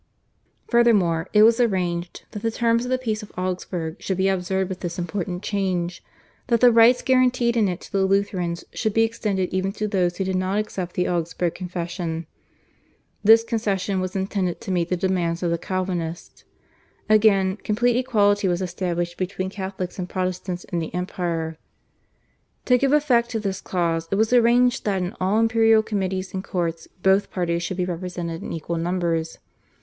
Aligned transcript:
Furthermore, 0.67 1.27
it 1.31 1.43
was 1.43 1.59
arranged 1.59 2.25
that 2.31 2.41
the 2.41 2.49
terms 2.49 2.85
of 2.85 2.89
the 2.89 2.97
Peace 2.97 3.21
of 3.21 3.31
Augsburg 3.37 3.97
should 3.99 4.17
be 4.17 4.29
observed, 4.29 4.67
with 4.67 4.79
this 4.79 4.97
important 4.97 5.43
change, 5.43 6.03
that 6.47 6.59
the 6.59 6.71
rights 6.71 7.03
guaranteed 7.03 7.55
in 7.55 7.67
it 7.67 7.81
to 7.81 7.91
the 7.91 8.03
Lutherans 8.07 8.65
should 8.73 8.95
be 8.95 9.03
extended 9.03 9.53
even 9.53 9.71
to 9.73 9.87
those 9.87 10.17
who 10.17 10.23
did 10.23 10.35
not 10.37 10.57
accept 10.57 10.95
the 10.95 11.07
Augsburg 11.07 11.53
Confession. 11.53 12.25
This 13.23 13.43
concession 13.43 14.01
was 14.01 14.15
intended 14.15 14.59
to 14.61 14.71
meet 14.71 14.89
the 14.89 14.97
demands 14.97 15.43
of 15.43 15.51
the 15.51 15.59
Calvinists. 15.59 16.45
Again, 17.07 17.57
complete 17.57 17.95
equality 17.95 18.47
was 18.47 18.63
established 18.63 19.19
between 19.19 19.51
Catholics 19.51 19.99
and 19.99 20.09
Protestants 20.09 20.63
in 20.63 20.79
the 20.79 20.91
empire. 20.95 21.59
To 22.65 22.79
give 22.79 22.91
effect 22.91 23.29
to 23.29 23.39
this 23.39 23.61
clause 23.61 24.07
it 24.09 24.15
was 24.15 24.33
arranged 24.33 24.83
that 24.85 25.03
in 25.03 25.15
all 25.21 25.37
imperial 25.37 25.83
committees 25.83 26.33
and 26.33 26.43
courts 26.43 26.87
both 27.03 27.29
parties 27.29 27.61
should 27.61 27.77
be 27.77 27.85
represented 27.85 28.41
in 28.41 28.51
equal 28.51 28.77
numbers. 28.77 29.37